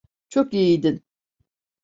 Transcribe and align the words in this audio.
Çok 0.29 0.53
iyiydin. 0.53 1.03